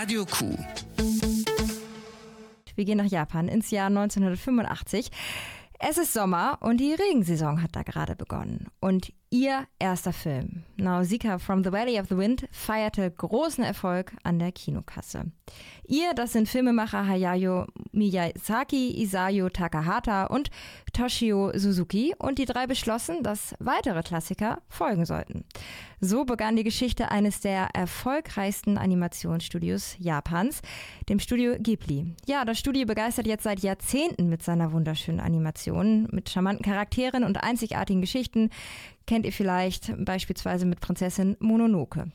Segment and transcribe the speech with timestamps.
[0.00, 0.56] Radio Q.
[2.76, 5.10] Wir gehen nach Japan ins Jahr 1985.
[5.80, 8.68] Es ist Sommer und die Regensaison hat da gerade begonnen.
[8.78, 14.38] Und ihr erster Film, Nausicaa from the Valley of the Wind, feierte großen Erfolg an
[14.38, 15.30] der Kinokasse.
[15.86, 20.50] Ihr, das sind Filmemacher Hayao Miyazaki, Isayo Takahata und
[20.92, 25.44] Toshio Suzuki und die drei beschlossen, dass weitere Klassiker folgen sollten.
[26.00, 30.60] So begann die Geschichte eines der erfolgreichsten Animationsstudios Japans,
[31.08, 32.14] dem Studio Ghibli.
[32.26, 37.42] Ja, das Studio begeistert jetzt seit Jahrzehnten mit seiner wunderschönen Animation, mit charmanten Charakteren und
[37.42, 38.50] einzigartigen Geschichten,
[39.08, 42.12] kennt ihr vielleicht beispielsweise mit Prinzessin Mononoke.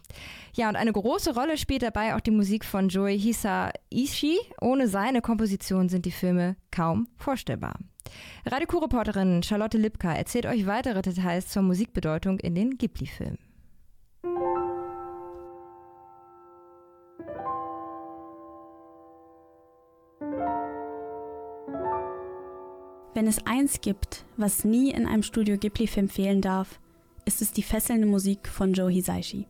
[0.53, 4.37] Ja, und eine große Rolle spielt dabei auch die Musik von Joe Hisaishi.
[4.61, 7.79] Ohne seine Komposition sind die Filme kaum vorstellbar.
[8.45, 13.39] Radio reporterin Charlotte Lipka erzählt euch weitere Details zur Musikbedeutung in den Ghibli-Filmen.
[23.15, 26.79] Wenn es eins gibt, was nie in einem Studio Ghibli-Film fehlen darf,
[27.25, 29.47] ist es die fesselnde Musik von Joe Hisaishi.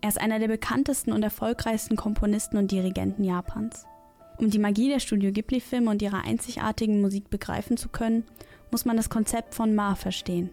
[0.00, 3.86] Er ist einer der bekanntesten und erfolgreichsten Komponisten und Dirigenten Japans.
[4.38, 8.24] Um die Magie der Studio Ghibli-Filme und ihrer einzigartigen Musik begreifen zu können,
[8.70, 10.50] muss man das Konzept von Ma verstehen.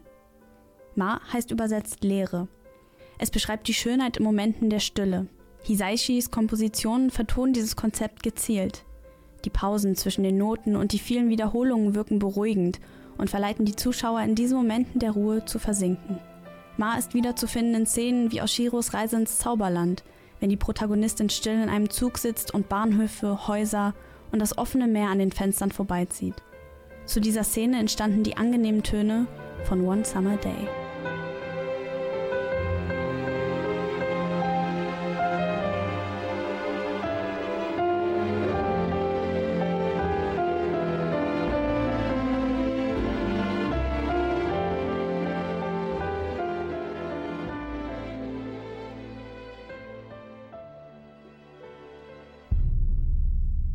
[0.95, 2.47] Ma heißt übersetzt Leere.
[3.19, 5.27] Es beschreibt die Schönheit in Momenten der Stille.
[5.63, 8.85] Hisaishis Kompositionen vertonen dieses Konzept gezielt.
[9.45, 12.79] Die Pausen zwischen den Noten und die vielen Wiederholungen wirken beruhigend
[13.17, 16.19] und verleiten die Zuschauer in diesen Momenten der Ruhe zu versinken.
[16.77, 20.03] Ma ist wiederzufinden in Szenen wie aus Shiros Reise ins Zauberland,
[20.39, 23.93] wenn die Protagonistin still in einem Zug sitzt und Bahnhöfe, Häuser
[24.31, 26.35] und das offene Meer an den Fenstern vorbeizieht.
[27.05, 29.27] Zu dieser Szene entstanden die angenehmen Töne
[29.65, 30.67] von One Summer Day.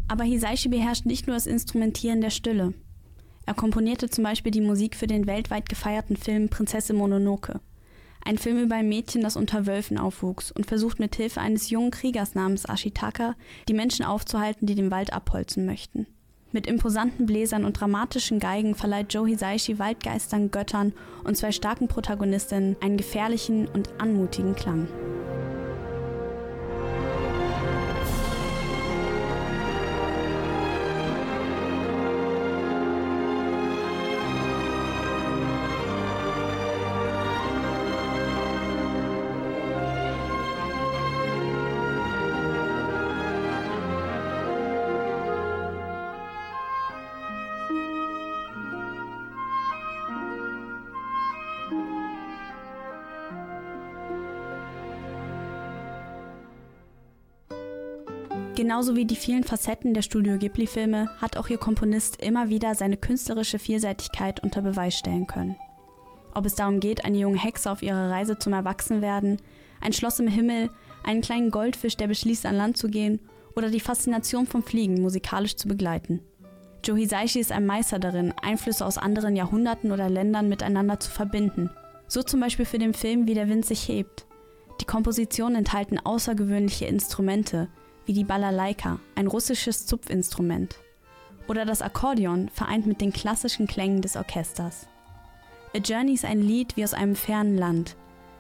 [0.09, 2.75] Aber Hisaishi beherrscht nicht nur das Instrumentieren der Stille.
[3.47, 7.61] Er komponierte zum Beispiel die Musik für den weltweit gefeierten Film Prinzessin Mononoke.
[8.25, 11.91] Ein Film über ein Mädchen, das unter Wölfen aufwuchs und versucht mit Hilfe eines jungen
[11.91, 13.37] Kriegers namens Ashitaka
[13.69, 16.07] die Menschen aufzuhalten, die den Wald abholzen möchten.
[16.51, 20.95] Mit imposanten Bläsern und dramatischen Geigen verleiht Joe Hisaishi Waldgeistern, Göttern
[21.25, 24.89] und zwei starken Protagonistinnen einen gefährlichen und anmutigen Klang.
[58.59, 62.97] Genauso wie die vielen Facetten der Studio Ghibli-Filme hat auch ihr Komponist immer wieder seine
[62.97, 65.55] künstlerische Vielseitigkeit unter Beweis stellen können.
[66.35, 69.37] Ob es darum geht, eine junge Hexe auf ihrer Reise zum Erwachsenwerden,
[69.81, 70.71] ein Schloss im Himmel,
[71.05, 73.21] einen kleinen Goldfisch, der beschließt, an Land zu gehen,
[73.55, 76.19] oder die Faszination vom Fliegen musikalisch zu begleiten.
[76.85, 81.71] Joe Hisaishi ist ein Meister darin, Einflüsse aus anderen Jahrhunderten oder Ländern miteinander zu verbinden.
[82.09, 84.27] So zum Beispiel für den Film Wie der Wind sich hebt.
[84.81, 87.69] Die Kompositionen enthalten außergewöhnliche Instrumente,
[88.09, 90.77] wie die Balalaika, ein russisches Zupfinstrument.
[91.47, 94.89] Oder das Akkordeon vereint mit den klassischen Klängen des Orchesters.
[95.77, 97.97] A Journey ist ein Lied wie aus einem fernen Land,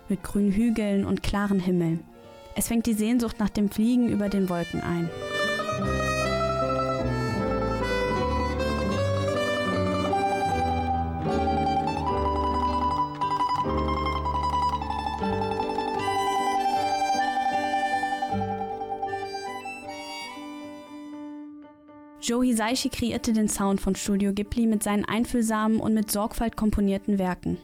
[0.08, 2.02] mit grünen Hügeln und klaren Himmeln.
[2.56, 5.10] Es fängt die Sehnsucht nach dem Fliegen über den Wolken ein.
[22.28, 27.18] Joe Hisaishi kreierte den Sound von Studio Ghibli mit seinen einfühlsamen und mit Sorgfalt komponierten
[27.18, 27.56] Werken.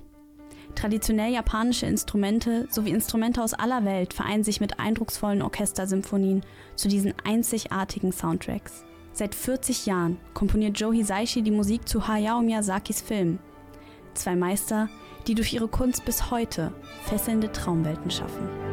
[0.74, 6.46] Traditionell japanische Instrumente sowie Instrumente aus aller Welt vereinen sich mit eindrucksvollen Orchestersymphonien
[6.76, 8.86] zu diesen einzigartigen Soundtracks.
[9.12, 13.40] Seit 40 Jahren komponiert Joe Hisaishi die Musik zu Hayao Miyazakis Filmen.
[14.14, 14.88] Zwei Meister,
[15.26, 16.72] die durch ihre Kunst bis heute
[17.02, 18.63] fesselnde Traumwelten schaffen.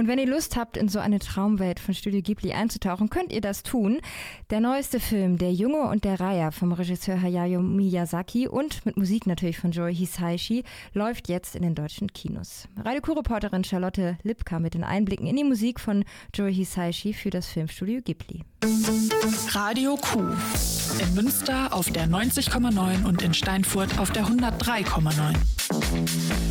[0.00, 3.42] Und wenn ihr Lust habt, in so eine Traumwelt von Studio Ghibli einzutauchen, könnt ihr
[3.42, 4.00] das tun.
[4.48, 9.26] Der neueste Film, Der Junge und der Reiher vom Regisseur Hayao Miyazaki und mit Musik
[9.26, 10.64] natürlich von Joe Hisaishi,
[10.94, 12.66] läuft jetzt in den deutschen Kinos.
[12.82, 17.48] Radio Q-Reporterin Charlotte Lipka mit den Einblicken in die Musik von Joe Hisaishi für das
[17.48, 18.42] Filmstudio Ghibli.
[19.50, 20.20] Radio Q.
[20.98, 26.49] In Münster auf der 90,9 und in Steinfurt auf der 103,9.